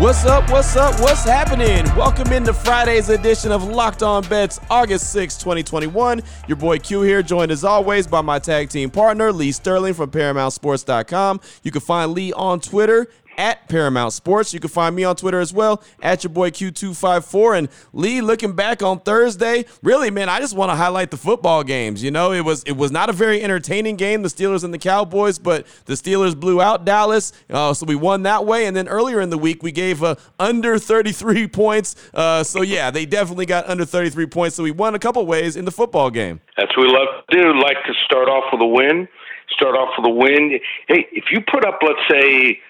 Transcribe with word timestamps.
What's 0.00 0.24
up? 0.24 0.50
What's 0.50 0.76
up? 0.76 0.98
What's 0.98 1.24
happening? 1.24 1.84
Welcome 1.94 2.32
into 2.32 2.54
Friday's 2.54 3.10
edition 3.10 3.52
of 3.52 3.64
Locked 3.64 4.02
On 4.02 4.22
Bets, 4.22 4.58
August 4.70 5.12
6, 5.12 5.36
2021. 5.36 6.22
Your 6.48 6.56
boy 6.56 6.78
Q 6.78 7.02
here, 7.02 7.22
joined 7.22 7.52
as 7.52 7.64
always 7.64 8.06
by 8.06 8.22
my 8.22 8.38
tag 8.38 8.70
team 8.70 8.88
partner, 8.88 9.30
Lee 9.30 9.52
Sterling 9.52 9.92
from 9.92 10.10
ParamountSports.com. 10.10 11.42
You 11.62 11.70
can 11.70 11.82
find 11.82 12.12
Lee 12.12 12.32
on 12.32 12.60
Twitter 12.60 13.08
at 13.40 13.66
Paramount 13.68 14.12
Sports. 14.12 14.52
You 14.52 14.60
can 14.60 14.68
find 14.68 14.94
me 14.94 15.02
on 15.02 15.16
Twitter 15.16 15.40
as 15.40 15.50
well 15.50 15.82
at 16.02 16.22
your 16.22 16.30
boy 16.30 16.50
Q254. 16.50 17.58
And 17.58 17.68
Lee, 17.94 18.20
looking 18.20 18.52
back 18.52 18.82
on 18.82 19.00
Thursday, 19.00 19.64
really, 19.82 20.10
man, 20.10 20.28
I 20.28 20.40
just 20.40 20.54
want 20.54 20.70
to 20.70 20.76
highlight 20.76 21.10
the 21.10 21.16
football 21.16 21.64
games. 21.64 22.04
You 22.04 22.10
know, 22.10 22.32
it 22.32 22.44
was 22.44 22.62
it 22.64 22.76
was 22.76 22.92
not 22.92 23.08
a 23.08 23.14
very 23.14 23.42
entertaining 23.42 23.96
game, 23.96 24.20
the 24.20 24.28
Steelers 24.28 24.62
and 24.62 24.74
the 24.74 24.78
Cowboys, 24.78 25.38
but 25.38 25.66
the 25.86 25.94
Steelers 25.94 26.38
blew 26.38 26.60
out 26.60 26.84
Dallas, 26.84 27.32
uh, 27.48 27.72
so 27.72 27.86
we 27.86 27.94
won 27.94 28.24
that 28.24 28.44
way. 28.44 28.66
And 28.66 28.76
then 28.76 28.86
earlier 28.88 29.22
in 29.22 29.30
the 29.30 29.38
week, 29.38 29.62
we 29.62 29.72
gave 29.72 30.02
uh, 30.02 30.16
under 30.38 30.78
33 30.78 31.48
points. 31.48 31.96
Uh, 32.12 32.44
so 32.44 32.60
yeah, 32.60 32.90
they 32.90 33.06
definitely 33.06 33.46
got 33.46 33.66
under 33.66 33.86
33 33.86 34.26
points. 34.26 34.56
So 34.56 34.62
we 34.62 34.70
won 34.70 34.94
a 34.94 34.98
couple 34.98 35.24
ways 35.24 35.56
in 35.56 35.64
the 35.64 35.72
football 35.72 36.10
game. 36.10 36.40
That's 36.58 36.76
what 36.76 36.88
we 36.88 36.92
love 36.92 37.24
to 37.30 37.36
do. 37.38 37.58
Like 37.58 37.78
to 37.86 37.94
start 38.04 38.28
off 38.28 38.44
with 38.52 38.60
a 38.60 38.66
win. 38.66 39.08
Start 39.48 39.74
off 39.76 39.94
with 39.96 40.06
a 40.06 40.14
win. 40.14 40.60
Hey, 40.88 41.06
if 41.10 41.24
you 41.32 41.40
put 41.40 41.64
up, 41.64 41.80
let's 41.82 42.00
say 42.08 42.60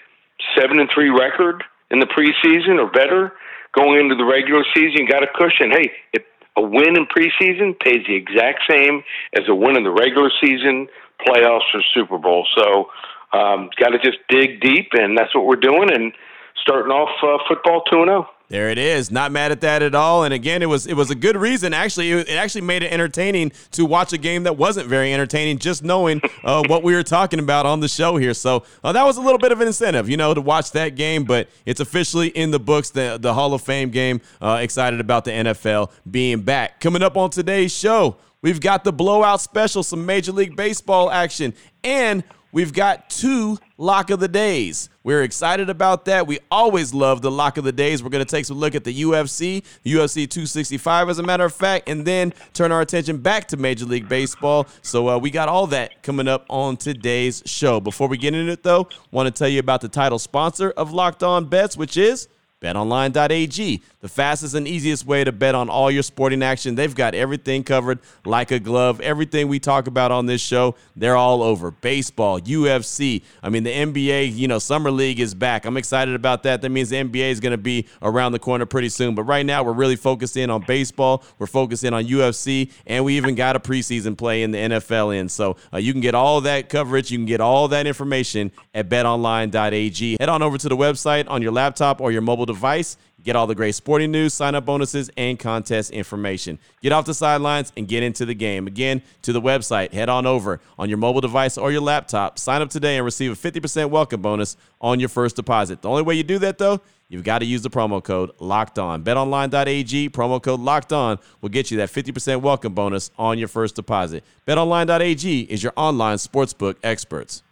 seven 0.56 0.78
and 0.78 0.88
three 0.92 1.10
record 1.10 1.64
in 1.90 2.00
the 2.00 2.06
preseason 2.06 2.78
or 2.78 2.90
better 2.90 3.32
going 3.76 4.00
into 4.00 4.14
the 4.14 4.24
regular 4.24 4.64
season, 4.74 5.02
you 5.02 5.08
got 5.08 5.22
a 5.22 5.28
cushion. 5.34 5.70
Hey, 5.70 5.92
if 6.12 6.22
a 6.56 6.62
win 6.62 6.96
in 6.96 7.06
preseason 7.06 7.78
pays 7.78 8.04
the 8.06 8.14
exact 8.14 8.62
same 8.68 9.02
as 9.36 9.44
a 9.48 9.54
win 9.54 9.76
in 9.76 9.84
the 9.84 9.90
regular 9.90 10.30
season, 10.42 10.88
playoffs, 11.26 11.70
or 11.74 11.82
Super 11.94 12.18
Bowl. 12.18 12.46
So, 12.56 12.90
um, 13.32 13.70
got 13.78 13.90
to 13.90 13.98
just 13.98 14.18
dig 14.28 14.60
deep, 14.60 14.88
and 14.92 15.16
that's 15.16 15.34
what 15.34 15.46
we're 15.46 15.56
doing. 15.56 15.92
And 15.92 16.12
starting 16.60 16.90
off 16.90 17.10
uh, 17.22 17.42
football 17.48 17.82
two 17.90 17.98
and 17.98 18.08
zero. 18.08 18.28
There 18.50 18.68
it 18.68 18.78
is. 18.78 19.12
Not 19.12 19.30
mad 19.30 19.52
at 19.52 19.60
that 19.60 19.80
at 19.80 19.94
all. 19.94 20.24
And 20.24 20.34
again, 20.34 20.60
it 20.60 20.66
was 20.66 20.84
it 20.88 20.94
was 20.94 21.08
a 21.08 21.14
good 21.14 21.36
reason. 21.36 21.72
Actually, 21.72 22.10
it, 22.10 22.28
actually 22.30 22.62
made 22.62 22.82
it 22.82 22.92
entertaining 22.92 23.52
to 23.70 23.86
watch 23.86 24.12
a 24.12 24.18
game 24.18 24.42
that 24.42 24.56
wasn't 24.56 24.88
very 24.88 25.14
entertaining. 25.14 25.58
Just 25.58 25.84
knowing 25.84 26.20
uh, 26.42 26.64
what 26.66 26.82
we 26.82 26.92
were 26.92 27.04
talking 27.04 27.38
about 27.38 27.64
on 27.64 27.78
the 27.78 27.86
show 27.86 28.16
here. 28.16 28.34
So 28.34 28.64
uh, 28.82 28.90
that 28.90 29.04
was 29.04 29.16
a 29.18 29.20
little 29.20 29.38
bit 29.38 29.52
of 29.52 29.60
an 29.60 29.68
incentive, 29.68 30.10
you 30.10 30.16
know, 30.16 30.34
to 30.34 30.40
watch 30.40 30.72
that 30.72 30.96
game. 30.96 31.22
But 31.22 31.48
it's 31.64 31.78
officially 31.78 32.26
in 32.30 32.50
the 32.50 32.58
books. 32.58 32.90
The 32.90 33.18
the 33.20 33.34
Hall 33.34 33.54
of 33.54 33.62
Fame 33.62 33.90
game. 33.90 34.20
Uh, 34.42 34.58
excited 34.60 34.98
about 34.98 35.24
the 35.24 35.30
NFL 35.30 35.92
being 36.10 36.42
back. 36.42 36.80
Coming 36.80 37.04
up 37.04 37.16
on 37.16 37.30
today's 37.30 37.72
show, 37.72 38.16
we've 38.42 38.60
got 38.60 38.84
the 38.84 38.92
blowout 38.92 39.40
special, 39.40 39.82
some 39.82 40.06
Major 40.06 40.32
League 40.32 40.56
Baseball 40.56 41.10
action, 41.10 41.54
and 41.84 42.24
we've 42.52 42.72
got 42.72 43.10
two 43.10 43.58
lock 43.78 44.10
of 44.10 44.20
the 44.20 44.28
days. 44.28 44.88
We're 45.02 45.22
excited 45.22 45.70
about 45.70 46.04
that. 46.04 46.26
We 46.26 46.40
always 46.50 46.92
love 46.92 47.22
the 47.22 47.30
lock 47.30 47.56
of 47.56 47.64
the 47.64 47.72
days. 47.72 48.02
We're 48.02 48.10
going 48.10 48.24
to 48.24 48.30
take 48.30 48.44
some 48.44 48.58
look 48.58 48.74
at 48.74 48.84
the 48.84 49.02
UFC, 49.02 49.62
UFC 49.84 50.28
265, 50.28 51.08
as 51.08 51.18
a 51.18 51.22
matter 51.22 51.44
of 51.44 51.54
fact, 51.54 51.88
and 51.88 52.04
then 52.04 52.34
turn 52.52 52.70
our 52.70 52.82
attention 52.82 53.18
back 53.18 53.48
to 53.48 53.56
Major 53.56 53.86
League 53.86 54.08
Baseball. 54.08 54.66
So 54.82 55.08
uh, 55.08 55.18
we 55.18 55.30
got 55.30 55.48
all 55.48 55.66
that 55.68 56.02
coming 56.02 56.28
up 56.28 56.44
on 56.50 56.76
today's 56.76 57.42
show. 57.46 57.80
Before 57.80 58.08
we 58.08 58.18
get 58.18 58.34
into 58.34 58.52
it, 58.52 58.62
though, 58.62 58.88
want 59.10 59.26
to 59.26 59.30
tell 59.30 59.48
you 59.48 59.60
about 59.60 59.80
the 59.80 59.88
title 59.88 60.18
sponsor 60.18 60.70
of 60.72 60.92
Locked 60.92 61.22
On 61.22 61.46
Bets, 61.46 61.76
which 61.76 61.96
is 61.96 62.28
BetOnline.ag, 62.60 63.82
the 64.00 64.08
fastest 64.08 64.54
and 64.54 64.68
easiest 64.68 65.06
way 65.06 65.24
to 65.24 65.32
bet 65.32 65.54
on 65.54 65.70
all 65.70 65.90
your 65.90 66.02
sporting 66.02 66.42
action. 66.42 66.74
They've 66.74 66.94
got 66.94 67.14
everything 67.14 67.64
covered 67.64 68.00
like 68.26 68.50
a 68.50 68.58
glove. 68.58 69.00
Everything 69.00 69.48
we 69.48 69.58
talk 69.58 69.86
about 69.86 70.12
on 70.12 70.26
this 70.26 70.42
show, 70.42 70.74
they're 70.94 71.16
all 71.16 71.42
over. 71.42 71.70
Baseball, 71.70 72.38
UFC. 72.38 73.22
I 73.42 73.48
mean, 73.48 73.62
the 73.62 73.72
NBA, 73.72 74.36
you 74.36 74.46
know, 74.46 74.58
Summer 74.58 74.90
League 74.90 75.20
is 75.20 75.34
back. 75.34 75.64
I'm 75.64 75.78
excited 75.78 76.14
about 76.14 76.42
that. 76.42 76.60
That 76.60 76.68
means 76.68 76.90
the 76.90 76.96
NBA 76.96 77.30
is 77.30 77.40
going 77.40 77.52
to 77.52 77.58
be 77.58 77.86
around 78.02 78.32
the 78.32 78.38
corner 78.38 78.66
pretty 78.66 78.90
soon. 78.90 79.14
But 79.14 79.22
right 79.22 79.46
now, 79.46 79.62
we're 79.62 79.72
really 79.72 79.96
focused 79.96 80.36
in 80.36 80.50
on 80.50 80.60
baseball. 80.66 81.24
We're 81.38 81.46
focused 81.46 81.82
in 81.84 81.94
on 81.94 82.04
UFC, 82.04 82.70
and 82.86 83.06
we 83.06 83.16
even 83.16 83.34
got 83.36 83.56
a 83.56 83.60
preseason 83.60 84.18
play 84.18 84.42
in 84.42 84.50
the 84.50 84.58
NFL 84.58 85.18
in. 85.18 85.30
So 85.30 85.56
uh, 85.72 85.78
you 85.78 85.92
can 85.92 86.02
get 86.02 86.14
all 86.14 86.42
that 86.42 86.68
coverage. 86.68 87.10
You 87.10 87.16
can 87.16 87.26
get 87.26 87.40
all 87.40 87.68
that 87.68 87.86
information 87.86 88.52
at 88.74 88.90
betonline.ag. 88.90 90.16
Head 90.20 90.28
on 90.28 90.42
over 90.42 90.58
to 90.58 90.68
the 90.68 90.76
website 90.76 91.26
on 91.30 91.40
your 91.40 91.52
laptop 91.52 92.02
or 92.02 92.12
your 92.12 92.20
mobile 92.20 92.49
device. 92.52 92.96
Get 93.22 93.36
all 93.36 93.46
the 93.46 93.54
great 93.54 93.74
sporting 93.74 94.10
news, 94.10 94.32
sign 94.32 94.54
up 94.54 94.64
bonuses, 94.64 95.10
and 95.16 95.38
contest 95.38 95.90
information. 95.90 96.58
Get 96.80 96.92
off 96.92 97.04
the 97.04 97.12
sidelines 97.12 97.70
and 97.76 97.86
get 97.86 98.02
into 98.02 98.24
the 98.24 98.34
game. 98.34 98.66
Again, 98.66 99.02
to 99.22 99.32
the 99.32 99.42
website, 99.42 99.92
head 99.92 100.08
on 100.08 100.26
over 100.26 100.60
on 100.78 100.88
your 100.88 100.98
mobile 100.98 101.20
device 101.20 101.58
or 101.58 101.70
your 101.70 101.82
laptop. 101.82 102.38
Sign 102.38 102.62
up 102.62 102.70
today 102.70 102.96
and 102.96 103.04
receive 103.04 103.32
a 103.32 103.50
50% 103.50 103.90
welcome 103.90 104.22
bonus 104.22 104.56
on 104.80 105.00
your 105.00 105.10
first 105.10 105.36
deposit. 105.36 105.82
The 105.82 105.90
only 105.90 106.02
way 106.02 106.14
you 106.14 106.22
do 106.22 106.38
that, 106.38 106.56
though, 106.56 106.80
you've 107.08 107.24
got 107.24 107.40
to 107.40 107.44
use 107.44 107.60
the 107.60 107.70
promo 107.70 108.02
code 108.02 108.30
locked 108.38 108.78
on. 108.78 109.04
BetOnline.ag, 109.04 110.08
promo 110.10 110.42
code 110.42 110.60
locked 110.60 110.92
on 110.92 111.18
will 111.42 111.50
get 111.50 111.70
you 111.70 111.76
that 111.76 111.90
50% 111.90 112.40
welcome 112.40 112.72
bonus 112.72 113.10
on 113.18 113.38
your 113.38 113.48
first 113.48 113.76
deposit. 113.76 114.24
BetOnline.ag 114.46 115.40
is 115.42 115.62
your 115.62 115.74
online 115.76 116.16
sportsbook 116.16 116.76
experts. 116.82 117.42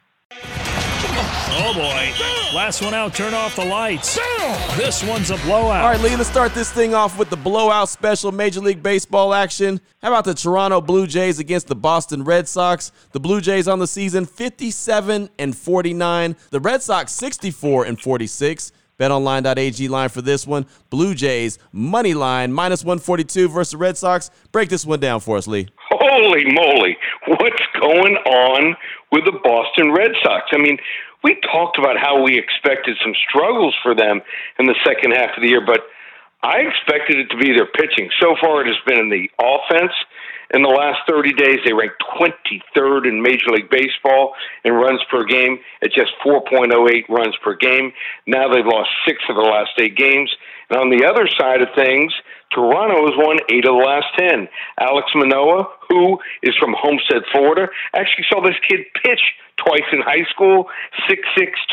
Oh 1.51 1.73
boy. 1.75 2.57
Last 2.57 2.83
one 2.83 2.95
out, 2.95 3.15
turn 3.15 3.35
off 3.35 3.57
the 3.57 3.65
lights. 3.65 4.17
This 4.77 5.03
one's 5.05 5.31
a 5.31 5.37
blowout. 5.39 5.83
All 5.85 5.91
right, 5.91 6.01
Lee, 6.01 6.17
let's 6.17 6.29
start 6.31 6.55
this 6.55 6.73
thing 6.73 6.95
off 6.95 7.19
with 7.19 7.31
the 7.31 7.37
blowout 7.37 7.89
special 7.89 8.33
Major 8.33 8.61
League 8.61 8.83
Baseball 8.83 9.35
action. 9.35 9.81
How 10.03 10.09
about 10.09 10.25
the 10.25 10.35
Toronto 10.35 10.81
Blue 10.81 11.07
Jays 11.07 11.39
against 11.39 11.67
the 11.69 11.77
Boston 11.77 12.25
Red 12.25 12.49
Sox? 12.49 12.91
The 13.13 13.21
Blue 13.21 13.41
Jays 13.41 13.69
on 13.69 13.79
the 13.79 13.87
season 13.87 14.25
57 14.25 15.29
and 15.39 15.57
49, 15.57 16.37
the 16.51 16.61
Red 16.61 16.83
Sox 16.83 17.13
64 17.13 17.85
and 17.85 18.01
46. 18.01 18.73
BetOnline.ag 18.99 19.89
line 19.89 20.09
for 20.09 20.23
this 20.23 20.47
one. 20.47 20.67
Blue 20.91 21.15
Jays 21.15 21.59
money 21.71 22.15
line 22.15 22.53
minus 22.53 22.83
142 22.83 23.49
versus 23.49 23.73
the 23.73 23.77
Red 23.77 23.97
Sox. 23.97 24.31
Break 24.51 24.69
this 24.71 24.85
one 24.85 24.99
down 25.01 25.21
for 25.21 25.37
us, 25.37 25.47
Lee. 25.47 25.69
Holy 25.91 26.45
moly. 26.53 26.97
What's 27.27 27.63
going 27.81 28.17
on 28.17 28.77
with 29.13 29.25
the 29.25 29.39
Boston 29.43 29.93
Red 29.93 30.13
Sox? 30.23 30.47
I 30.53 30.59
mean, 30.59 30.79
we 31.23 31.37
talked 31.41 31.79
about 31.79 31.97
how 31.99 32.23
we 32.23 32.39
expected 32.39 32.97
some 33.03 33.15
struggles 33.29 33.75
for 33.83 33.95
them 33.95 34.21
in 34.59 34.67
the 34.67 34.77
second 34.85 35.13
half 35.13 35.37
of 35.37 35.43
the 35.43 35.49
year, 35.49 35.65
but 35.65 35.81
I 36.43 36.59
expected 36.61 37.19
it 37.19 37.31
to 37.31 37.37
be 37.37 37.53
their 37.53 37.67
pitching. 37.67 38.11
So 38.21 38.37
far, 38.41 38.63
it 38.63 38.69
has 38.69 38.79
been 38.87 38.99
in 38.99 39.11
the 39.11 39.29
offense. 39.43 39.93
In 40.55 40.63
the 40.63 40.69
last 40.69 41.01
30 41.09 41.35
days, 41.35 41.59
they 41.65 41.75
ranked 41.75 42.03
23rd 42.17 43.09
in 43.09 43.21
Major 43.21 43.51
League 43.51 43.69
Baseball 43.69 44.33
in 44.65 44.73
runs 44.73 45.01
per 45.11 45.25
game 45.25 45.59
at 45.83 45.93
just 45.93 46.13
4.08 46.25 47.09
runs 47.09 47.37
per 47.43 47.55
game. 47.57 47.93
Now 48.27 48.49
they've 48.49 48.65
lost 48.65 48.89
six 49.07 49.19
of 49.29 49.37
the 49.37 49.43
last 49.43 49.73
eight 49.79 49.97
games. 49.97 50.31
And 50.71 50.79
on 50.79 50.91
the 50.91 51.05
other 51.05 51.29
side 51.39 51.61
of 51.61 51.69
things, 51.75 52.15
Toronto 52.53 53.07
has 53.07 53.15
won 53.17 53.39
eight 53.53 53.65
of 53.67 53.77
the 53.77 53.85
last 53.85 54.07
10. 54.19 54.49
Alex 54.81 55.09
Manoah, 55.15 55.69
who 55.89 56.19
is 56.43 56.55
from 56.57 56.75
Homestead, 56.77 57.23
Florida, 57.33 57.69
actually 57.95 58.25
saw 58.29 58.43
this 58.43 58.57
kid 58.69 58.87
pitch 59.03 59.21
twice 59.57 59.87
in 59.93 60.01
high 60.01 60.25
school, 60.31 60.67
6'6, 61.09 61.19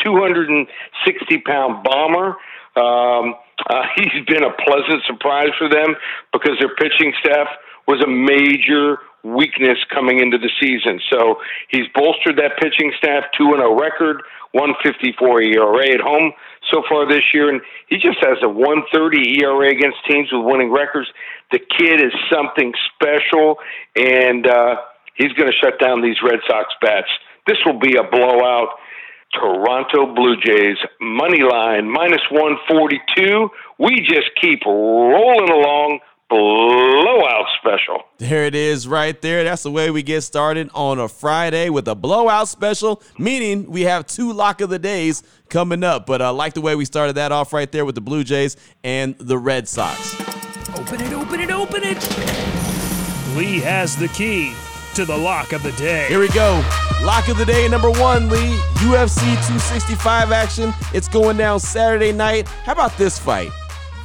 260 0.04 1.38
pound 1.46 1.82
bomber. 1.84 2.36
Um, 2.76 3.34
uh, 3.68 3.82
he's 3.96 4.24
been 4.26 4.44
a 4.44 4.52
pleasant 4.52 5.02
surprise 5.06 5.50
for 5.58 5.68
them 5.68 5.96
because 6.32 6.58
their 6.60 6.74
pitching 6.76 7.12
staff 7.20 7.48
was 7.86 8.02
a 8.02 8.08
major 8.08 8.98
weakness 9.22 9.78
coming 9.92 10.20
into 10.20 10.38
the 10.38 10.50
season. 10.60 11.00
So 11.10 11.36
he's 11.68 11.86
bolstered 11.94 12.36
that 12.38 12.58
pitching 12.60 12.92
staff, 12.98 13.24
2 13.36 13.50
0 13.56 13.78
record, 13.78 14.22
154 14.52 15.42
ERA 15.42 15.90
at 15.92 16.00
home 16.00 16.32
so 16.70 16.82
far 16.88 17.08
this 17.08 17.22
year, 17.34 17.48
and 17.48 17.60
he 17.88 17.96
just 17.96 18.18
has 18.20 18.38
a 18.42 18.48
130 18.48 19.42
ERA 19.42 19.68
against 19.68 19.98
teams 20.08 20.28
with 20.32 20.44
winning 20.44 20.72
records. 20.72 21.08
The 21.52 21.58
kid 21.58 22.00
is 22.00 22.12
something 22.32 22.72
special, 22.94 23.58
and 23.94 24.46
uh, 24.46 24.76
he's 25.14 25.32
going 25.34 25.50
to 25.50 25.56
shut 25.56 25.78
down 25.78 26.02
these 26.02 26.16
Red 26.22 26.40
Sox 26.46 26.72
bats. 26.80 27.08
This 27.46 27.58
will 27.64 27.78
be 27.78 27.96
a 27.96 28.04
blowout. 28.04 28.78
Toronto 29.34 30.14
Blue 30.14 30.36
Jays 30.40 30.78
money 31.00 31.42
line 31.42 31.90
minus 31.90 32.22
142. 32.30 33.50
We 33.78 34.00
just 34.00 34.30
keep 34.40 34.64
rolling 34.64 35.50
along 35.50 36.00
blowout 36.28 37.46
special. 37.58 38.02
There 38.18 38.44
it 38.44 38.54
is 38.54 38.88
right 38.88 39.20
there. 39.20 39.44
That's 39.44 39.62
the 39.62 39.70
way 39.70 39.90
we 39.90 40.02
get 40.02 40.22
started 40.22 40.70
on 40.74 40.98
a 40.98 41.08
Friday 41.08 41.70
with 41.70 41.86
a 41.88 41.94
blowout 41.94 42.48
special, 42.48 43.02
meaning 43.18 43.70
we 43.70 43.82
have 43.82 44.06
two 44.06 44.32
lock 44.32 44.60
of 44.60 44.70
the 44.70 44.78
days 44.78 45.22
coming 45.48 45.84
up. 45.84 46.06
But 46.06 46.22
I 46.22 46.30
like 46.30 46.54
the 46.54 46.60
way 46.60 46.74
we 46.74 46.84
started 46.84 47.14
that 47.14 47.32
off 47.32 47.52
right 47.52 47.70
there 47.70 47.84
with 47.84 47.94
the 47.94 48.00
Blue 48.00 48.24
Jays 48.24 48.56
and 48.82 49.16
the 49.18 49.38
Red 49.38 49.68
Sox. 49.68 50.14
Open 50.76 51.00
it, 51.00 51.12
open 51.12 51.40
it, 51.40 51.50
open 51.50 51.80
it. 51.84 52.02
Lee 53.36 53.60
has 53.60 53.96
the 53.96 54.08
key 54.08 54.54
to 54.94 55.04
the 55.04 55.16
lock 55.16 55.52
of 55.52 55.62
the 55.62 55.72
day. 55.72 56.08
Here 56.08 56.18
we 56.18 56.28
go. 56.28 56.64
Lock 57.02 57.28
of 57.28 57.36
the 57.36 57.44
day 57.44 57.68
number 57.68 57.90
one, 57.90 58.28
Lee. 58.30 58.58
UFC 58.76 59.20
265 59.46 60.32
action. 60.32 60.72
It's 60.94 61.08
going 61.08 61.36
down 61.36 61.60
Saturday 61.60 62.12
night. 62.12 62.48
How 62.48 62.72
about 62.72 62.96
this 62.96 63.18
fight? 63.18 63.50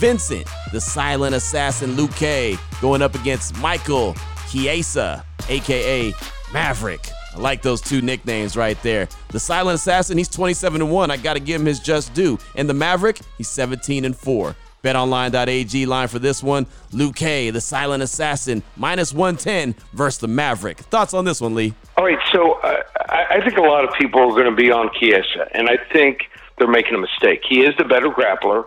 Vincent, 0.02 0.48
the 0.72 0.82
silent 0.82 1.36
assassin 1.36 1.92
Luque, 1.92 2.60
going 2.82 3.04
up 3.04 3.14
against 3.14 3.56
Michael 3.60 4.16
Chiesa, 4.50 5.24
aka 5.48 6.12
Maverick. 6.52 7.08
I 7.36 7.38
like 7.38 7.62
those 7.62 7.82
two 7.82 8.02
nicknames 8.02 8.58
right 8.58 8.82
there. 8.82 9.08
The 9.28 9.40
Silent 9.40 9.76
Assassin, 9.76 10.18
he's 10.18 10.28
27 10.28 10.82
and 10.82 10.92
1. 10.92 11.12
I 11.12 11.18
got 11.18 11.36
to 11.36 11.40
give 11.40 11.62
him 11.62 11.68
his 11.68 11.80
just 11.80 12.16
due. 12.16 12.40
And 12.56 12.68
the 12.68 12.74
Maverick, 12.74 13.20
he's 13.38 13.48
17 13.48 14.04
and 14.04 14.18
4. 14.18 14.56
BetOnline.ag 14.84 15.86
line 15.86 16.08
for 16.08 16.18
this 16.18 16.42
one. 16.42 16.66
Luque, 16.92 17.54
the 17.54 17.62
Silent 17.62 18.02
Assassin, 18.02 18.64
minus 18.76 19.14
110 19.14 19.76
versus 19.94 20.20
the 20.20 20.28
Maverick. 20.28 20.80
Thoughts 20.80 21.14
on 21.14 21.26
this 21.26 21.40
one, 21.40 21.54
Lee? 21.54 21.76
All 21.96 22.06
right, 22.06 22.20
so 22.32 22.54
uh, 22.54 22.82
I, 23.08 23.26
I 23.36 23.42
think 23.42 23.58
a 23.58 23.62
lot 23.62 23.88
of 23.88 23.94
people 23.94 24.20
are 24.20 24.32
going 24.32 24.50
to 24.50 24.56
be 24.56 24.72
on 24.72 24.90
Chiesa, 25.00 25.48
and 25.52 25.70
I 25.70 25.78
think 25.94 26.24
they're 26.58 26.68
making 26.68 26.96
a 26.96 27.00
mistake. 27.00 27.44
He 27.48 27.62
is 27.62 27.76
the 27.78 27.86
better 27.86 28.10
grappler, 28.10 28.66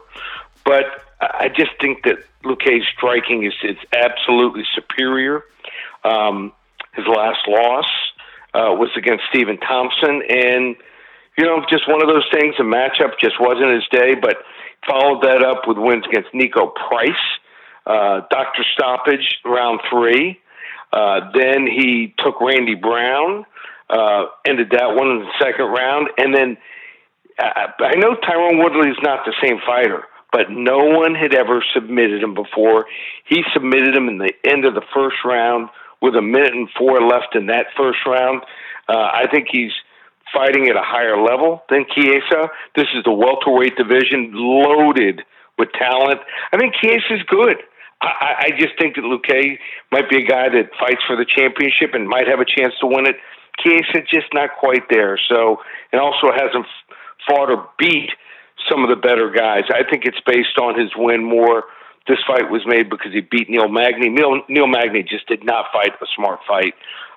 but 0.64 1.03
I 1.32 1.48
just 1.48 1.70
think 1.80 2.04
that 2.04 2.18
Luque's 2.44 2.86
striking 2.96 3.44
is 3.44 3.52
it's 3.62 3.80
absolutely 3.92 4.64
superior. 4.74 5.44
Um, 6.04 6.52
his 6.94 7.06
last 7.06 7.40
loss 7.48 7.86
uh, 8.54 8.74
was 8.74 8.90
against 8.96 9.24
Stephen 9.30 9.58
Thompson, 9.58 10.22
and 10.28 10.76
you 11.36 11.44
know, 11.44 11.64
just 11.68 11.88
one 11.88 12.02
of 12.02 12.08
those 12.08 12.26
things. 12.32 12.54
The 12.56 12.64
matchup 12.64 13.18
just 13.20 13.40
wasn't 13.40 13.72
his 13.74 13.84
day, 13.90 14.14
but 14.14 14.36
followed 14.86 15.22
that 15.22 15.42
up 15.42 15.66
with 15.66 15.78
wins 15.78 16.04
against 16.06 16.30
Niko 16.32 16.74
Price, 16.74 17.24
uh, 17.86 18.20
Doctor 18.30 18.64
Stoppage 18.74 19.40
round 19.44 19.80
three. 19.90 20.40
Uh, 20.92 21.30
then 21.34 21.66
he 21.66 22.14
took 22.18 22.40
Randy 22.40 22.76
Brown, 22.76 23.44
uh, 23.90 24.26
ended 24.46 24.70
that 24.70 24.94
one 24.94 25.10
in 25.10 25.18
the 25.20 25.32
second 25.40 25.66
round, 25.66 26.08
and 26.18 26.32
then 26.34 26.56
uh, 27.38 27.66
I 27.80 27.96
know 27.96 28.14
Tyron 28.14 28.62
Woodley 28.62 28.90
is 28.90 28.98
not 29.02 29.24
the 29.24 29.34
same 29.42 29.58
fighter, 29.66 30.04
but 30.34 30.50
no 30.50 30.78
one 30.78 31.14
had 31.14 31.32
ever 31.32 31.62
submitted 31.72 32.20
him 32.20 32.34
before. 32.34 32.86
He 33.24 33.44
submitted 33.54 33.94
him 33.94 34.08
in 34.08 34.18
the 34.18 34.32
end 34.44 34.64
of 34.64 34.74
the 34.74 34.82
first 34.92 35.18
round 35.24 35.68
with 36.02 36.16
a 36.16 36.22
minute 36.22 36.52
and 36.52 36.68
four 36.76 37.00
left 37.00 37.36
in 37.36 37.46
that 37.46 37.66
first 37.76 38.00
round. 38.04 38.42
Uh, 38.88 38.98
I 38.98 39.30
think 39.30 39.46
he's 39.52 39.70
fighting 40.34 40.66
at 40.66 40.74
a 40.74 40.82
higher 40.82 41.22
level 41.22 41.62
than 41.70 41.86
Chiesa. 41.94 42.50
This 42.74 42.88
is 42.96 43.04
the 43.04 43.12
welterweight 43.12 43.76
division 43.76 44.32
loaded 44.34 45.22
with 45.56 45.68
talent. 45.78 46.18
I 46.52 46.58
think 46.58 46.74
Chiesa's 46.82 47.22
good. 47.28 47.62
I, 48.02 48.50
I 48.50 48.50
just 48.58 48.74
think 48.76 48.96
that 48.96 49.06
Luque 49.06 49.58
might 49.92 50.10
be 50.10 50.24
a 50.24 50.26
guy 50.26 50.50
that 50.50 50.74
fights 50.80 51.04
for 51.06 51.14
the 51.14 51.24
championship 51.24 51.94
and 51.94 52.08
might 52.08 52.26
have 52.26 52.40
a 52.40 52.44
chance 52.44 52.74
to 52.80 52.88
win 52.88 53.06
it. 53.06 53.14
Chiesa 53.62 54.02
just 54.12 54.34
not 54.34 54.50
quite 54.58 54.90
there. 54.90 55.16
So, 55.30 55.62
and 55.92 56.02
also 56.02 56.34
hasn't 56.34 56.66
fought 57.24 57.54
or 57.54 57.70
beat 57.78 58.10
some 58.70 58.82
of 58.82 58.90
the 58.90 58.96
better 58.96 59.30
guys. 59.30 59.64
I 59.70 59.82
think 59.88 60.04
it's 60.04 60.20
based 60.26 60.58
on 60.58 60.78
his 60.78 60.90
win 60.96 61.24
more 61.24 61.64
this 62.06 62.18
fight 62.26 62.50
was 62.50 62.62
made 62.66 62.90
because 62.90 63.12
he 63.12 63.20
beat 63.20 63.48
Neil 63.48 63.68
Magny. 63.68 64.10
Neil, 64.10 64.42
Neil 64.48 64.66
Magny 64.66 65.02
just 65.02 65.26
did 65.26 65.44
not 65.44 65.66
fight 65.72 65.92
a 66.00 66.06
smart 66.14 66.40
fight. 66.46 66.74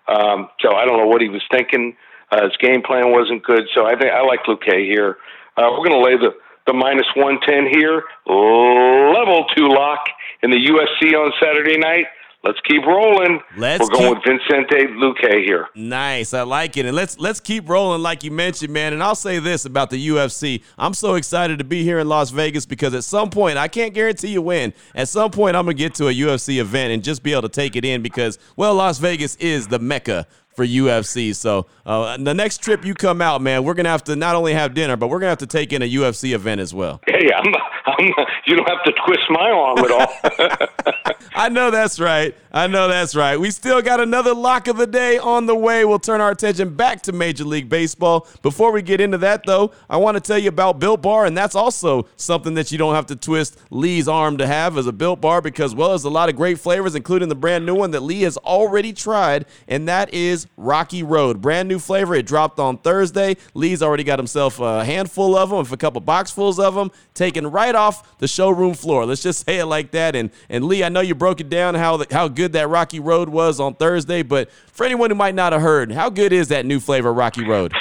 Um, 0.07 0.49
so 0.61 0.73
I 0.73 0.85
don't 0.85 0.97
know 0.97 1.07
what 1.07 1.21
he 1.21 1.27
was 1.27 1.43
thinking. 1.51 1.95
Uh, 2.31 2.43
his 2.43 2.55
game 2.57 2.81
plan 2.81 3.11
wasn't 3.11 3.43
good. 3.43 3.67
So 3.75 3.85
I 3.85 3.99
think 3.99 4.11
I 4.11 4.21
like 4.23 4.43
Luque 4.47 4.85
here. 4.85 5.17
Uh, 5.57 5.67
we're 5.71 5.87
going 5.87 5.99
to 5.99 6.05
lay 6.05 6.17
the 6.17 6.31
the 6.67 6.73
minus 6.73 7.07
one 7.15 7.39
ten 7.47 7.67
here. 7.71 8.03
Level 8.27 9.45
two 9.55 9.67
lock 9.69 10.07
in 10.43 10.51
the 10.51 10.57
UFC 10.57 11.13
on 11.15 11.31
Saturday 11.41 11.77
night. 11.77 12.07
Let's 12.47 12.59
keep 12.65 12.85
rolling. 12.85 13.41
Let's 13.57 13.81
We're 13.81 13.89
going 13.89 14.15
keep- 14.15 14.23
with 14.25 14.39
Vincente 14.49 14.87
Luque 14.95 15.45
here. 15.45 15.67
Nice, 15.75 16.33
I 16.33 16.43
like 16.43 16.77
it, 16.77 16.85
and 16.85 16.95
let's 16.95 17.19
let's 17.19 17.41
keep 17.41 17.67
rolling 17.67 18.01
like 18.01 18.23
you 18.23 18.31
mentioned, 18.31 18.71
man. 18.71 18.93
And 18.93 19.03
I'll 19.03 19.15
say 19.15 19.39
this 19.39 19.65
about 19.65 19.89
the 19.89 20.07
UFC: 20.07 20.63
I'm 20.77 20.93
so 20.93 21.15
excited 21.15 21.59
to 21.59 21.65
be 21.65 21.83
here 21.83 21.99
in 21.99 22.07
Las 22.07 22.29
Vegas 22.29 22.65
because 22.65 22.93
at 22.93 23.03
some 23.03 23.29
point, 23.29 23.57
I 23.57 23.67
can't 23.67 23.93
guarantee 23.93 24.29
you 24.29 24.41
win. 24.41 24.73
At 24.95 25.09
some 25.09 25.29
point, 25.29 25.57
I'm 25.57 25.65
gonna 25.65 25.73
get 25.73 25.93
to 25.95 26.07
a 26.07 26.13
UFC 26.13 26.59
event 26.59 26.93
and 26.93 27.03
just 27.03 27.21
be 27.21 27.33
able 27.33 27.41
to 27.41 27.49
take 27.49 27.75
it 27.75 27.83
in 27.83 28.01
because, 28.01 28.39
well, 28.55 28.73
Las 28.75 28.97
Vegas 28.99 29.35
is 29.37 29.67
the 29.67 29.79
mecca 29.79 30.25
for 30.57 30.65
UFC. 30.65 31.33
So 31.35 31.67
uh, 31.85 32.17
the 32.17 32.33
next 32.33 32.63
trip 32.63 32.83
you 32.83 32.95
come 32.95 33.21
out, 33.21 33.41
man, 33.41 33.63
we're 33.63 33.75
gonna 33.75 33.89
have 33.89 34.03
to 34.05 34.15
not 34.15 34.35
only 34.35 34.53
have 34.53 34.73
dinner, 34.73 34.97
but 34.97 35.07
we're 35.07 35.19
gonna 35.19 35.29
have 35.29 35.37
to 35.37 35.47
take 35.47 35.71
in 35.71 35.83
a 35.83 35.89
UFC 35.89 36.33
event 36.33 36.59
as 36.59 36.73
well. 36.73 36.99
Hey, 37.07 37.29
I'm, 37.31 37.53
I'm, 37.85 38.05
you 38.45 38.55
don't 38.55 38.67
have 38.67 38.83
to 38.83 38.91
twist 39.05 39.23
my 39.29 39.51
arm 39.51 39.77
at 39.77 39.91
all. 39.91 40.97
I 41.35 41.49
know 41.49 41.69
that's 41.69 41.99
right. 41.99 42.35
I 42.51 42.65
know 42.65 42.87
that's 42.87 43.15
right. 43.15 43.39
We 43.39 43.51
still 43.51 43.83
got 43.83 43.99
another 43.99 44.33
lock 44.33 44.67
of 44.67 44.77
the 44.77 44.87
day 44.87 45.19
on 45.19 45.45
the 45.45 45.55
way. 45.55 45.85
We'll 45.85 45.99
turn 45.99 46.19
our 46.19 46.31
attention 46.31 46.75
back 46.75 47.03
to 47.03 47.11
Major 47.11 47.43
League 47.43 47.69
Baseball. 47.69 48.27
Before 48.41 48.71
we 48.71 48.81
get 48.81 48.99
into 48.99 49.19
that, 49.19 49.45
though, 49.45 49.71
I 49.87 49.97
want 49.97 50.15
to 50.15 50.21
tell 50.21 50.39
you 50.39 50.49
about 50.49 50.79
Built 50.79 51.03
Bar, 51.03 51.27
and 51.27 51.37
that's 51.37 51.53
also 51.53 52.07
something 52.15 52.55
that 52.55 52.71
you 52.71 52.79
don't 52.79 52.95
have 52.95 53.05
to 53.07 53.15
twist 53.15 53.59
Lee's 53.69 54.07
arm 54.07 54.39
to 54.39 54.47
have 54.47 54.79
as 54.79 54.87
a 54.87 54.91
Built 54.91 55.21
Bar 55.21 55.43
because, 55.43 55.75
well, 55.75 55.89
there's 55.89 56.05
a 56.05 56.09
lot 56.09 56.29
of 56.29 56.35
great 56.35 56.59
flavors, 56.59 56.95
including 56.95 57.29
the 57.29 57.35
brand 57.35 57.67
new 57.67 57.75
one 57.75 57.91
that 57.91 58.01
Lee 58.01 58.23
has 58.23 58.37
already 58.37 58.91
tried, 58.91 59.45
and 59.67 59.87
that 59.87 60.11
is 60.11 60.46
Rocky 60.55 61.03
Road. 61.03 61.41
Brand 61.41 61.67
new 61.67 61.79
flavor. 61.79 62.15
It 62.15 62.25
dropped 62.25 62.59
on 62.59 62.77
Thursday. 62.77 63.37
Lee's 63.53 63.83
already 63.83 64.03
got 64.03 64.19
himself 64.19 64.59
a 64.59 64.85
handful 64.85 65.35
of 65.35 65.49
them, 65.49 65.65
a 65.71 65.77
couple 65.77 66.01
boxfuls 66.01 66.59
of 66.59 66.75
them, 66.75 66.91
taken 67.13 67.47
right 67.47 67.75
off 67.75 68.17
the 68.19 68.27
showroom 68.27 68.73
floor. 68.73 69.05
Let's 69.05 69.23
just 69.23 69.45
say 69.45 69.59
it 69.59 69.65
like 69.65 69.91
that. 69.91 70.15
And 70.15 70.29
and 70.49 70.65
Lee, 70.65 70.83
I 70.83 70.89
know 70.89 71.01
you 71.01 71.15
broke 71.15 71.41
it 71.41 71.49
down 71.49 71.75
how 71.75 71.97
the, 71.97 72.07
how 72.11 72.27
good 72.27 72.53
that 72.53 72.69
Rocky 72.69 72.99
Road 72.99 73.29
was 73.29 73.59
on 73.59 73.75
Thursday, 73.75 74.23
but 74.23 74.51
for 74.71 74.85
anyone 74.85 75.09
who 75.09 75.15
might 75.15 75.35
not 75.35 75.53
have 75.53 75.61
heard, 75.61 75.91
how 75.91 76.09
good 76.09 76.31
is 76.31 76.47
that 76.47 76.65
new 76.65 76.79
flavor 76.79 77.13
Rocky 77.13 77.45
Road? 77.45 77.73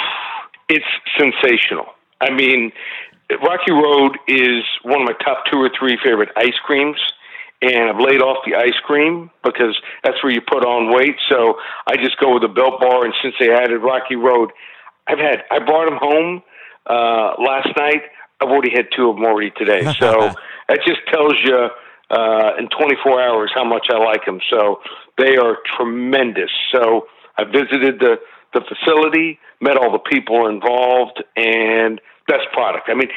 it's 0.69 0.85
sensational. 1.17 1.85
I 2.21 2.31
mean, 2.31 2.71
Rocky 3.29 3.71
Road 3.71 4.17
is 4.27 4.63
one 4.83 5.01
of 5.01 5.07
my 5.07 5.13
top 5.23 5.43
two 5.51 5.59
or 5.59 5.69
three 5.77 5.97
favorite 6.03 6.29
ice 6.35 6.57
creams, 6.65 6.97
and 7.61 7.89
I've 7.89 7.99
laid 7.99 8.21
off 8.21 8.45
the 8.45 8.55
ice 8.55 8.77
cream 8.83 9.31
because 9.43 9.75
that's 10.03 10.21
where 10.23 10.31
you 10.31 10.41
put 10.41 10.63
on 10.63 10.93
weight. 10.93 11.15
So 11.29 11.55
I 11.87 11.97
just 11.97 12.19
go 12.19 12.33
with 12.33 12.43
the 12.43 12.49
Built 12.49 12.79
Bar, 12.79 13.05
and 13.05 13.13
since 13.21 13.35
they 13.39 13.51
added 13.51 13.79
Rocky 13.79 14.15
Road, 14.15 14.51
I've 15.07 15.19
had 15.19 15.43
I 15.49 15.59
brought 15.59 15.89
them 15.89 15.97
home 15.99 16.43
uh, 16.85 17.41
last 17.41 17.69
night. 17.77 18.03
I've 18.39 18.49
already 18.49 18.71
had 18.71 18.87
two 18.95 19.09
of 19.09 19.15
them 19.15 19.25
already 19.25 19.51
today. 19.57 19.81
So 19.99 20.31
that 20.69 20.79
just 20.85 20.99
tells 21.11 21.33
you 21.43 21.69
uh, 22.11 22.51
in 22.59 22.67
24 22.69 23.21
hours 23.21 23.51
how 23.55 23.63
much 23.63 23.87
I 23.89 23.97
like 23.97 24.25
them. 24.25 24.39
So 24.49 24.81
they 25.17 25.37
are 25.37 25.57
tremendous. 25.77 26.51
So 26.71 27.07
I 27.37 27.43
visited 27.45 27.99
the 27.99 28.17
the 28.53 28.61
facility, 28.61 29.39
met 29.61 29.77
all 29.77 29.91
the 29.91 29.99
people 29.99 30.47
involved, 30.47 31.23
and 31.35 31.99
best 32.27 32.47
product. 32.53 32.89
I 32.89 32.93
mean, 32.93 33.09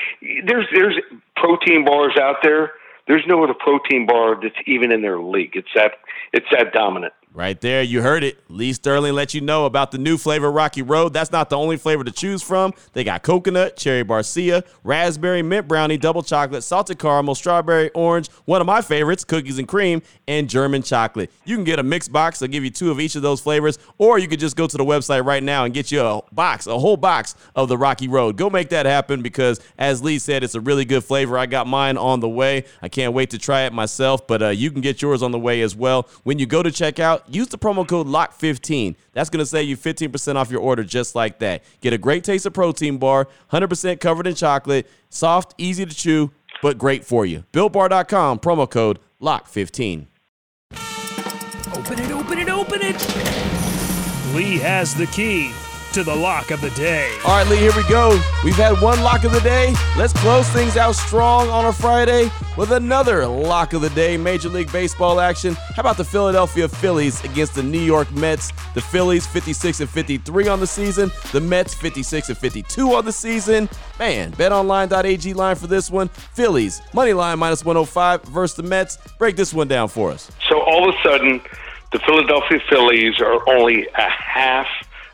there's 0.47 0.66
there's 0.73 0.97
protein 1.37 1.85
bars 1.85 2.16
out 2.20 2.37
there. 2.42 2.73
There's 3.10 3.26
no 3.26 3.42
other 3.42 3.54
protein 3.54 4.06
bar 4.06 4.38
that's 4.40 4.54
even 4.66 4.92
in 4.92 5.02
their 5.02 5.18
league. 5.18 5.56
It's 5.56 5.74
that 5.74 5.94
it's 6.32 6.46
that 6.52 6.72
dominant. 6.72 7.12
Right 7.32 7.60
there, 7.60 7.80
you 7.80 8.02
heard 8.02 8.25
it. 8.25 8.38
Lee 8.49 8.72
Sterling 8.72 9.14
let 9.14 9.34
you 9.34 9.40
know 9.40 9.64
about 9.64 9.92
the 9.92 9.99
new 9.99 10.18
flavor 10.18 10.50
Rocky 10.50 10.82
Road. 10.82 11.12
That's 11.12 11.30
not 11.30 11.49
the 11.49 11.56
only 11.56 11.76
flavor 11.76 12.02
to 12.02 12.10
choose 12.10 12.42
from. 12.42 12.75
They 12.92 13.04
got 13.04 13.22
coconut, 13.22 13.76
cherry 13.76 14.02
barcia, 14.02 14.64
raspberry, 14.82 15.40
mint 15.40 15.68
brownie, 15.68 15.96
double 15.96 16.25
chocolate, 16.25 16.64
salted 16.64 16.99
caramel, 16.99 17.37
strawberry, 17.37 17.90
orange, 17.90 18.28
one 18.46 18.60
of 18.60 18.66
my 18.66 18.82
favorites, 18.82 19.22
cookies 19.22 19.60
and 19.60 19.68
cream, 19.68 20.02
and 20.26 20.50
German 20.50 20.82
chocolate. 20.82 21.30
You 21.44 21.54
can 21.54 21.62
get 21.62 21.78
a 21.78 21.84
mixed 21.84 22.10
box. 22.10 22.40
They'll 22.40 22.49
give 22.49 22.64
you 22.64 22.70
two 22.70 22.90
of 22.90 22.99
each 22.99 23.14
of 23.14 23.22
those 23.22 23.40
flavors, 23.40 23.78
or 23.96 24.18
you 24.18 24.26
could 24.26 24.40
just 24.40 24.56
go 24.56 24.66
to 24.66 24.76
the 24.76 24.84
website 24.84 25.25
right 25.25 25.42
now 25.42 25.64
and 25.64 25.72
get 25.72 25.92
you 25.92 26.02
a 26.02 26.22
box, 26.32 26.66
a 26.66 26.76
whole 26.80 26.96
box 26.96 27.37
of 27.54 27.68
the 27.68 27.78
Rocky 27.78 28.08
Road. 28.08 28.38
Go 28.38 28.50
make 28.50 28.70
that 28.70 28.87
happen 28.87 29.22
because, 29.22 29.60
as 29.78 30.02
Lee 30.02 30.18
said, 30.18 30.42
it's 30.42 30.56
a 30.56 30.60
really 30.60 30.84
good 30.84 31.04
flavor. 31.04 31.38
I 31.38 31.46
got 31.46 31.68
mine 31.68 31.96
on 31.96 32.18
the 32.18 32.28
way. 32.28 32.64
I 32.82 32.88
can't 32.88 33.14
wait 33.14 33.30
to 33.30 33.38
try 33.38 33.62
it 33.62 33.72
myself, 33.72 34.26
but 34.26 34.42
uh, 34.42 34.49
you 34.49 34.72
can 34.72 34.80
get 34.80 35.00
yours 35.00 35.22
on 35.22 35.30
the 35.30 35.38
way 35.38 35.62
as 35.62 35.76
well. 35.76 36.08
When 36.25 36.40
you 36.40 36.46
go 36.46 36.64
to 36.64 36.70
checkout, 36.70 37.19
use 37.28 37.48
the 37.48 37.58
promo 37.58 37.86
code 37.86 38.06
LOCK15. 38.06 38.96
That's 39.12 39.30
going 39.30 39.42
to 39.42 39.46
save 39.46 39.68
you 39.68 39.76
15% 39.76 40.36
off 40.36 40.50
your 40.50 40.60
order 40.60 40.84
just 40.84 41.14
like 41.14 41.38
that. 41.40 41.62
Get 41.80 41.92
a 41.92 41.98
great 41.98 42.24
taste 42.24 42.46
of 42.46 42.52
protein 42.52 42.98
bar, 42.98 43.28
100% 43.52 44.00
covered 44.00 44.26
in 44.26 44.34
chocolate, 44.34 44.88
soft, 45.08 45.54
easy 45.58 45.86
to 45.86 45.94
chew, 45.94 46.30
but 46.62 46.78
great 46.78 47.04
for 47.04 47.26
you. 47.26 47.44
BuiltBar.com, 47.52 48.38
promo 48.40 48.70
code 48.70 48.98
LOCK15. 49.20 50.06
Open 51.74 51.98
it, 51.98 52.10
open 52.10 52.38
it, 52.38 52.48
open 52.48 52.80
it. 52.82 54.34
Lee 54.34 54.58
has 54.58 54.94
the 54.94 55.06
key 55.06 55.52
to 55.92 56.04
the 56.04 56.14
lock 56.14 56.50
of 56.50 56.61
the 56.61 56.70
day. 56.70 57.11
All 57.25 57.37
right, 57.37 57.47
Lee, 57.49 57.56
here 57.56 57.73
we 57.76 57.82
go. 57.88 58.11
We've 58.44 58.54
had 58.54 58.80
one 58.80 59.02
lock 59.02 59.25
of 59.25 59.32
the 59.32 59.40
day. 59.40 59.75
Let's 59.97 60.12
close 60.12 60.49
things 60.50 60.76
out 60.76 60.94
strong 60.94 61.49
on 61.49 61.64
a 61.64 61.73
Friday 61.73 62.30
with 62.56 62.70
another 62.70 63.26
lock 63.26 63.73
of 63.73 63.80
the 63.80 63.90
day. 63.90 64.16
Major 64.16 64.49
League 64.49 64.70
Baseball 64.70 65.18
action. 65.18 65.54
How 65.54 65.80
about 65.80 65.97
the 65.97 66.04
Philadelphia 66.04 66.68
Phillies 66.68 67.25
against 67.25 67.54
the 67.54 67.62
New 67.62 67.80
York 67.80 68.11
Mets? 68.12 68.52
The 68.75 68.80
Phillies 68.80 69.26
56 69.26 69.80
and 69.80 69.90
53 69.90 70.49
on 70.49 70.61
the 70.61 70.66
season. 70.66 71.11
The 71.32 71.40
Mets 71.40 71.75
56 71.75 72.28
and 72.28 72.38
52 72.38 72.94
on 72.94 73.04
the 73.04 73.12
season. 73.12 73.68
Man, 73.99 74.30
betonline.ag 74.32 75.35
line 75.35 75.56
for 75.56 75.66
this 75.66 75.90
one. 75.90 76.09
Phillies 76.09 76.80
money 76.94 77.12
line 77.12 77.38
minus 77.38 77.64
105 77.64 78.23
versus 78.25 78.56
the 78.56 78.62
Mets. 78.62 78.99
Break 79.18 79.37
this 79.37 79.52
one 79.52 79.68
down 79.68 79.88
for 79.88 80.11
us. 80.11 80.30
So 80.49 80.61
all 80.61 80.88
of 80.88 80.94
a 80.94 81.02
sudden, 81.02 81.40
the 81.92 81.99
Philadelphia 81.99 82.61
Phillies 82.68 83.20
are 83.20 83.49
only 83.49 83.87
a 83.88 84.09
half 84.09 84.68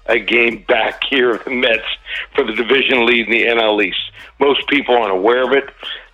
a 0.08 0.18
game 0.18 0.64
back 0.68 1.02
here 1.08 1.32
in 1.32 1.42
the 1.44 1.50
Mets 1.50 1.86
for 2.34 2.44
the 2.44 2.52
division 2.52 3.06
lead 3.06 3.26
in 3.26 3.32
the 3.32 3.44
NL 3.44 3.84
East. 3.84 4.00
Most 4.40 4.66
people 4.68 4.96
aren't 4.96 5.12
aware 5.12 5.44
of 5.44 5.52
it. 5.52 5.64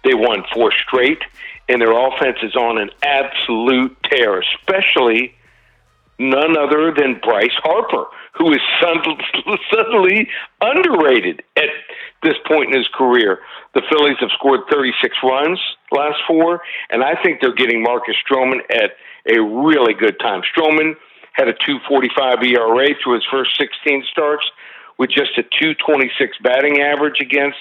They 0.04 0.14
won 0.14 0.44
four 0.52 0.72
straight, 0.86 1.22
and 1.68 1.80
their 1.80 1.92
offense 1.92 2.38
is 2.42 2.56
on 2.56 2.78
an 2.78 2.90
absolute 3.02 3.96
tear, 4.04 4.40
especially 4.40 5.34
none 6.18 6.56
other 6.56 6.92
than 6.92 7.20
Bryce 7.22 7.54
Harper, 7.62 8.04
who 8.34 8.52
is 8.52 8.60
suddenly 9.72 10.28
underrated 10.60 11.42
at 11.56 11.70
this 12.22 12.34
point 12.46 12.72
in 12.72 12.78
his 12.78 12.88
career. 12.94 13.40
The 13.74 13.82
Phillies 13.90 14.16
have 14.20 14.30
scored 14.38 14.60
36 14.70 15.16
runs 15.22 15.58
last 15.90 16.18
four, 16.26 16.62
and 16.90 17.02
I 17.02 17.20
think 17.22 17.40
they're 17.40 17.54
getting 17.54 17.82
Marcus 17.82 18.14
Stroman 18.28 18.60
at 18.70 18.92
a 19.26 19.40
really 19.40 19.94
good 19.94 20.18
time. 20.20 20.42
Stroman 20.56 20.94
had 21.32 21.48
a 21.48 21.54
2.45 21.54 22.44
ERA 22.44 22.88
through 23.02 23.14
his 23.14 23.24
first 23.30 23.58
16 23.58 24.04
starts 24.10 24.44
with 24.98 25.10
just 25.10 25.38
a 25.38 25.42
2.26 25.42 26.08
batting 26.42 26.80
average 26.80 27.20
against, 27.20 27.58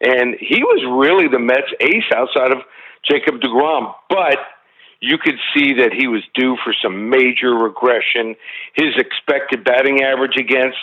and 0.00 0.36
he 0.38 0.62
was 0.62 0.82
really 1.00 1.28
the 1.28 1.38
Mets' 1.38 1.72
ace 1.80 2.10
outside 2.14 2.52
of 2.52 2.58
Jacob 3.08 3.40
DeGrom. 3.40 3.94
But 4.08 4.38
you 5.00 5.18
could 5.18 5.36
see 5.54 5.74
that 5.74 5.92
he 5.92 6.06
was 6.06 6.22
due 6.34 6.56
for 6.64 6.74
some 6.82 7.10
major 7.10 7.54
regression. 7.54 8.36
His 8.74 8.94
expected 8.96 9.64
batting 9.64 10.02
average 10.02 10.36
against 10.36 10.78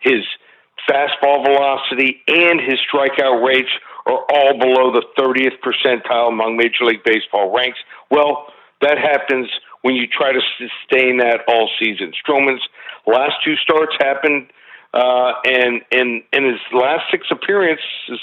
his 0.00 0.24
fastball 0.88 1.44
velocity 1.44 2.22
and 2.28 2.60
his 2.60 2.78
strikeout 2.86 3.44
rates 3.44 3.70
are 4.06 4.24
all 4.30 4.58
below 4.58 4.92
the 4.92 5.04
30th 5.18 5.58
percentile 5.64 6.28
among 6.28 6.56
Major 6.56 6.84
League 6.84 7.02
Baseball 7.04 7.52
ranks. 7.54 7.78
Well, 8.10 8.46
that 8.82 8.98
happens 8.98 9.48
when 9.86 9.94
you 9.94 10.08
try 10.08 10.32
to 10.32 10.40
sustain 10.58 11.18
that 11.18 11.42
all 11.46 11.70
season. 11.78 12.10
Stroman's 12.18 12.62
last 13.06 13.34
two 13.44 13.54
starts 13.62 13.94
happened, 14.00 14.50
uh, 14.92 15.34
and 15.44 15.82
and 15.92 16.24
in 16.32 16.44
his 16.44 16.58
last 16.72 17.04
six 17.12 17.28
appearances, 17.30 18.18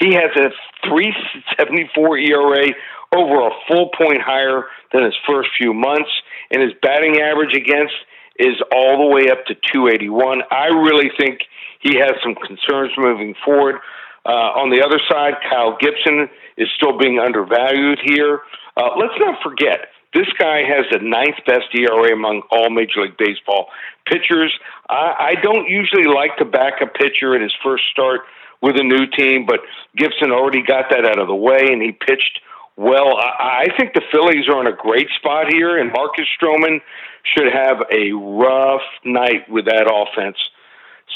he 0.00 0.14
has 0.14 0.30
a 0.34 0.48
3.74 0.88 2.30
ERA, 2.30 2.68
over 3.14 3.46
a 3.46 3.50
full 3.68 3.90
point 3.90 4.22
higher 4.22 4.64
than 4.94 5.04
his 5.04 5.14
first 5.28 5.50
few 5.58 5.74
months, 5.74 6.08
and 6.50 6.62
his 6.62 6.72
batting 6.80 7.20
average 7.20 7.54
against 7.54 7.92
is 8.38 8.56
all 8.72 8.96
the 8.96 9.14
way 9.14 9.28
up 9.28 9.44
to 9.44 9.54
281. 9.74 10.40
I 10.50 10.68
really 10.68 11.10
think 11.20 11.40
he 11.80 11.98
has 11.98 12.12
some 12.22 12.34
concerns 12.34 12.92
moving 12.96 13.34
forward. 13.44 13.76
Uh, 14.24 14.56
on 14.56 14.70
the 14.70 14.80
other 14.80 14.98
side, 15.06 15.34
Kyle 15.50 15.76
Gibson 15.78 16.30
is 16.56 16.68
still 16.76 16.96
being 16.96 17.20
undervalued 17.20 18.00
here. 18.02 18.40
Uh, 18.74 18.96
let's 18.96 19.14
not 19.20 19.36
forget, 19.42 19.93
this 20.14 20.28
guy 20.38 20.62
has 20.62 20.86
the 20.90 20.98
ninth 20.98 21.36
best 21.46 21.66
ERA 21.74 22.12
among 22.12 22.42
all 22.50 22.70
Major 22.70 23.02
League 23.02 23.16
Baseball 23.18 23.68
pitchers. 24.06 24.52
I, 24.88 25.34
I 25.34 25.34
don't 25.42 25.68
usually 25.68 26.04
like 26.04 26.36
to 26.38 26.44
back 26.44 26.80
a 26.80 26.86
pitcher 26.86 27.34
in 27.34 27.42
his 27.42 27.54
first 27.62 27.84
start 27.90 28.20
with 28.62 28.76
a 28.76 28.82
new 28.82 29.06
team, 29.06 29.44
but 29.46 29.60
Gibson 29.96 30.30
already 30.30 30.62
got 30.62 30.90
that 30.90 31.04
out 31.04 31.18
of 31.18 31.26
the 31.26 31.34
way, 31.34 31.68
and 31.70 31.82
he 31.82 31.92
pitched 31.92 32.40
well. 32.76 33.16
I, 33.16 33.66
I 33.66 33.76
think 33.76 33.92
the 33.94 34.02
Phillies 34.10 34.48
are 34.48 34.60
in 34.60 34.66
a 34.66 34.76
great 34.76 35.08
spot 35.18 35.52
here, 35.52 35.76
and 35.78 35.92
Marcus 35.92 36.26
Stroman 36.40 36.80
should 37.24 37.52
have 37.52 37.82
a 37.92 38.12
rough 38.12 38.82
night 39.04 39.48
with 39.50 39.66
that 39.66 39.90
offense. 39.92 40.36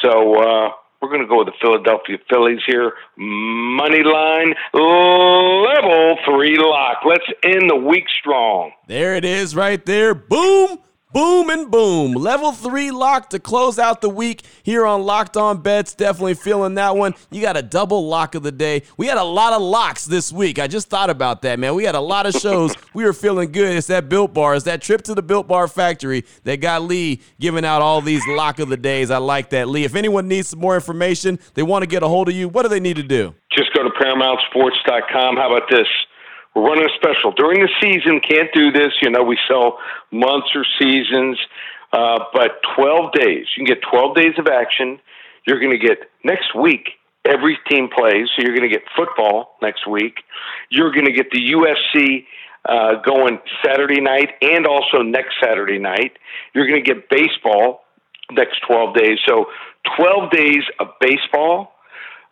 So 0.03 0.35
uh, 0.35 0.71
we're 1.01 1.09
going 1.09 1.21
to 1.21 1.27
go 1.27 1.39
with 1.39 1.47
the 1.47 1.53
Philadelphia 1.61 2.19
Phillies 2.29 2.61
here. 2.67 2.93
Money 3.17 4.03
line, 4.03 4.55
level 4.75 6.17
three 6.25 6.57
lock. 6.59 6.99
Let's 7.07 7.27
end 7.45 7.71
the 7.71 7.77
week 7.77 8.05
strong. 8.21 8.73
There 8.87 9.15
it 9.15 9.25
is 9.25 9.55
right 9.55 9.85
there. 9.85 10.15
Boom. 10.15 10.79
Boom 11.11 11.49
and 11.49 11.71
boom. 11.71 12.13
Level 12.13 12.53
three 12.53 12.91
lock 12.91 13.31
to 13.31 13.39
close 13.39 13.79
out 13.79 14.03
the 14.03 14.11
week 14.11 14.43
here 14.63 14.85
on 14.85 15.05
Locked 15.05 15.39
On 15.39 15.63
Bets. 15.63 15.95
Definitely 15.95 16.35
feeling 16.35 16.75
that 16.75 16.97
one. 16.97 17.15
You 17.31 17.41
got 17.41 17.57
a 17.57 17.63
double 17.63 18.07
lock 18.07 18.35
of 18.35 18.43
the 18.43 18.53
day. 18.53 18.83
We 18.99 19.07
had 19.07 19.17
a 19.17 19.25
lot 19.25 19.55
of 19.55 19.63
locks 19.63 20.05
this 20.05 20.31
week. 20.31 20.59
I 20.59 20.67
just 20.67 20.91
thought 20.91 21.09
about 21.09 21.41
that, 21.43 21.59
man. 21.59 21.75
We 21.75 21.85
had 21.85 21.95
a 21.95 22.01
lot 22.01 22.27
of 22.27 22.35
shows. 22.35 22.75
we 22.95 23.05
were 23.05 23.15
feeling 23.15 23.53
good. 23.53 23.75
It's 23.75 23.87
that 23.87 24.11
Built 24.11 24.35
Bar. 24.35 24.55
It's 24.55 24.67
that 24.67 24.83
trip 24.83 25.01
to 25.03 25.15
the 25.15 25.23
Built 25.23 25.49
Bar 25.49 25.67
factory 25.67 26.27
that 26.45 26.61
got 26.61 26.83
Lee 26.83 27.23
giving 27.41 27.65
out 27.65 27.81
all 27.81 28.03
these 28.03 28.27
lock 28.29 28.59
of 28.59 28.69
the 28.69 28.77
days. 28.77 29.11
I 29.11 29.17
like 29.17 29.49
that, 29.51 29.69
Lee. 29.69 29.85
If 29.85 29.95
anyone 29.95 30.29
needs 30.29 30.49
some 30.49 30.61
more 30.61 30.75
information, 30.75 31.39
they 31.55 31.63
want 31.63 31.85
to 31.85 31.87
get 31.87 32.03
a 32.03 32.09
hold 32.09 32.29
of 32.29 32.35
you, 32.35 32.51
what 32.51 32.65
do 32.65 32.69
they 32.69 32.81
need 32.81 32.97
to 32.97 33.03
do? 33.03 33.35
Just 33.57 33.73
go 33.73 33.83
to 33.83 33.89
ParamountSports.com. 33.89 35.37
How 35.37 35.57
about 35.57 35.71
this? 35.71 35.87
We're 36.59 36.71
running 36.71 36.87
a 36.87 36.95
special 36.97 37.31
during 37.31 37.61
the 37.61 37.69
season. 37.81 38.19
Can't 38.19 38.51
do 38.53 38.73
this, 38.73 38.93
you 39.01 39.11
know. 39.11 39.23
We 39.23 39.39
sell 39.47 39.79
months 40.11 40.49
or 40.57 40.67
seasons, 40.81 41.39
uh, 41.93 42.19
but 42.33 42.61
12 42.75 43.13
days. 43.13 43.47
You 43.57 43.65
can 43.65 43.77
get 43.77 43.79
12 43.89 44.17
days 44.17 44.35
of 44.39 44.49
action. 44.49 44.99
You're 45.47 45.61
going 45.61 45.79
to 45.79 45.79
get 45.79 46.11
next 46.25 46.57
week. 46.57 46.91
Every 47.25 47.59
team 47.71 47.89
plays, 47.97 48.27
so 48.35 48.43
you're 48.43 48.57
going 48.57 48.69
to 48.69 48.75
get 48.75 48.83
football 48.97 49.57
next 49.63 49.87
week. 49.87 50.15
You're 50.69 50.91
going 50.91 51.05
to 51.05 51.13
get 51.13 51.31
the 51.31 51.39
UFC 51.39 52.25
uh, 52.69 53.03
going 53.07 53.39
Saturday 53.65 54.01
night 54.01 54.31
and 54.43 54.67
also 54.67 55.03
next 55.03 55.37
Saturday 55.41 55.79
night. 55.79 56.19
You're 56.55 56.67
going 56.67 56.83
to 56.83 56.95
get 56.95 57.09
baseball 57.09 57.83
next 58.33 58.63
12 58.67 58.97
days. 58.97 59.19
So 59.29 59.47
12 59.97 60.31
days 60.33 60.65
of 60.81 60.89
baseball 61.01 61.78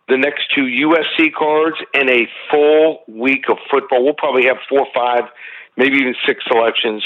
the 0.08 0.16
next 0.16 0.44
two 0.54 0.62
UFC 0.62 1.32
cards, 1.32 1.76
and 1.94 2.08
a 2.08 2.28
full 2.50 3.02
week 3.08 3.48
of 3.50 3.58
football. 3.70 4.04
We'll 4.04 4.14
probably 4.14 4.46
have 4.46 4.58
four, 4.68 4.86
five, 4.94 5.24
maybe 5.76 5.96
even 5.96 6.14
six 6.26 6.44
selections 6.46 7.02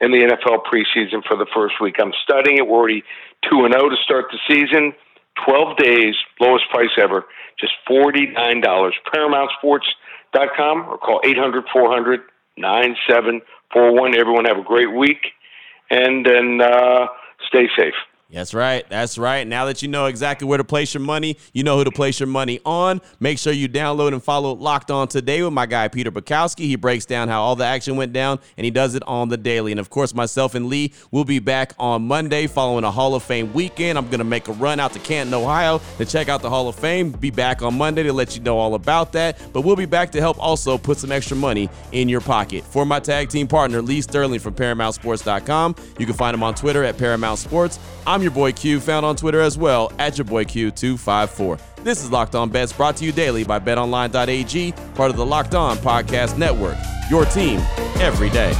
in 0.00 0.10
the 0.10 0.18
NFL 0.18 0.64
preseason 0.64 1.24
for 1.26 1.36
the 1.36 1.46
first 1.54 1.80
week. 1.80 1.96
I'm 2.00 2.12
studying 2.22 2.58
it. 2.58 2.66
We're 2.66 2.78
already 2.78 3.04
2 3.50 3.64
and 3.64 3.72
0 3.72 3.88
to 3.88 3.96
start 4.04 4.26
the 4.30 4.38
season. 4.48 4.92
12 5.46 5.76
days, 5.78 6.14
lowest 6.40 6.68
price 6.70 6.90
ever, 7.00 7.24
just 7.58 7.72
$49. 7.88 8.34
ParamountSports.com 9.14 10.88
or 10.88 10.98
call 10.98 11.20
800 11.24 11.64
400 11.72 12.20
9741. 12.58 14.18
Everyone 14.18 14.44
have 14.44 14.58
a 14.58 14.62
great 14.62 14.92
week 14.92 15.32
and 15.90 16.24
then 16.24 16.60
uh, 16.60 17.06
stay 17.48 17.68
safe. 17.78 17.94
That's 18.32 18.54
right. 18.54 18.88
That's 18.88 19.18
right. 19.18 19.46
Now 19.46 19.66
that 19.66 19.82
you 19.82 19.88
know 19.88 20.06
exactly 20.06 20.48
where 20.48 20.56
to 20.56 20.64
place 20.64 20.94
your 20.94 21.02
money, 21.02 21.36
you 21.52 21.62
know 21.62 21.76
who 21.76 21.84
to 21.84 21.90
place 21.90 22.18
your 22.18 22.28
money 22.28 22.60
on. 22.64 23.02
Make 23.20 23.38
sure 23.38 23.52
you 23.52 23.68
download 23.68 24.14
and 24.14 24.24
follow 24.24 24.54
Locked 24.54 24.90
On 24.90 25.06
Today 25.06 25.42
with 25.42 25.52
my 25.52 25.66
guy 25.66 25.88
Peter 25.88 26.10
Bukowski. 26.10 26.60
He 26.60 26.76
breaks 26.76 27.04
down 27.04 27.28
how 27.28 27.42
all 27.42 27.56
the 27.56 27.66
action 27.66 27.96
went 27.96 28.14
down, 28.14 28.40
and 28.56 28.64
he 28.64 28.70
does 28.70 28.94
it 28.94 29.02
on 29.06 29.28
the 29.28 29.36
daily. 29.36 29.70
And 29.70 29.78
of 29.78 29.90
course, 29.90 30.14
myself 30.14 30.54
and 30.54 30.68
Lee 30.68 30.94
will 31.10 31.26
be 31.26 31.40
back 31.40 31.74
on 31.78 32.06
Monday 32.06 32.46
following 32.46 32.84
a 32.84 32.90
Hall 32.90 33.14
of 33.14 33.22
Fame 33.22 33.52
weekend. 33.52 33.98
I'm 33.98 34.06
going 34.06 34.18
to 34.18 34.24
make 34.24 34.48
a 34.48 34.52
run 34.52 34.80
out 34.80 34.94
to 34.94 34.98
Canton, 34.98 35.34
Ohio 35.34 35.82
to 35.98 36.06
check 36.06 36.30
out 36.30 36.40
the 36.40 36.48
Hall 36.48 36.68
of 36.68 36.74
Fame. 36.74 37.10
Be 37.10 37.30
back 37.30 37.60
on 37.60 37.76
Monday 37.76 38.02
to 38.02 38.14
let 38.14 38.34
you 38.34 38.42
know 38.42 38.56
all 38.56 38.74
about 38.74 39.12
that. 39.12 39.38
But 39.52 39.60
we'll 39.60 39.76
be 39.76 39.84
back 39.84 40.10
to 40.12 40.20
help 40.20 40.42
also 40.42 40.78
put 40.78 40.96
some 40.96 41.12
extra 41.12 41.36
money 41.36 41.68
in 41.92 42.08
your 42.08 42.22
pocket. 42.22 42.64
For 42.64 42.86
my 42.86 42.98
tag 42.98 43.28
team 43.28 43.46
partner, 43.46 43.82
Lee 43.82 44.00
Sterling 44.00 44.40
from 44.40 44.54
ParamountSports.com, 44.54 45.76
you 45.98 46.06
can 46.06 46.14
find 46.14 46.32
him 46.32 46.42
on 46.42 46.54
Twitter 46.54 46.82
at 46.82 46.96
Paramount 46.96 47.38
Sports. 47.38 47.78
Your 48.22 48.30
boy 48.30 48.52
Q, 48.52 48.78
found 48.78 49.04
on 49.04 49.16
Twitter 49.16 49.40
as 49.40 49.58
well 49.58 49.92
at 49.98 50.16
your 50.16 50.24
boy 50.24 50.44
Q254. 50.44 51.60
This 51.82 52.04
is 52.04 52.12
Locked 52.12 52.36
On 52.36 52.48
Bets, 52.48 52.72
brought 52.72 52.96
to 52.98 53.04
you 53.04 53.10
daily 53.10 53.42
by 53.42 53.58
BetOnline.ag, 53.58 54.72
part 54.94 55.10
of 55.10 55.16
the 55.16 55.26
Locked 55.26 55.56
On 55.56 55.76
Podcast 55.78 56.38
Network. 56.38 56.76
Your 57.10 57.24
team 57.24 57.58
every 57.96 58.30
day. 58.30 58.52